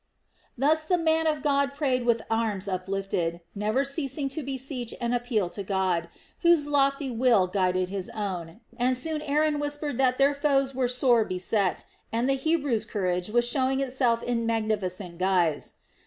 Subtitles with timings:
[0.57, 5.47] Thus the man of God prayed with arms uplifted, never ceasing to beseech and appeal
[5.51, 10.73] to God, whose lofty will guided his own, and soon Aaron whispered that their foes
[10.73, 15.73] were sore beset and the Hebrews' courage was showing itself in magnificent guise.